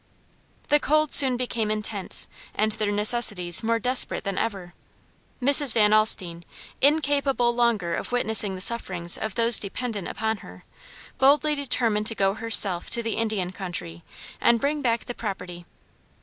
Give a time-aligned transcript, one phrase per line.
[0.69, 4.73] The cold soon became intense and their necessities more desperate than ever.
[5.39, 5.75] Mrs.
[5.75, 6.41] Van Alstine,
[6.81, 10.63] incapable longer of witnessing the sufferings of those dependent upon her,
[11.19, 14.01] boldly determined to go herself to the Indian country
[14.41, 15.67] and bring back the property.